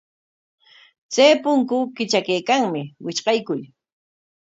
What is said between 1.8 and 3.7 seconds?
kitrakaykanmi, witrqaykuy.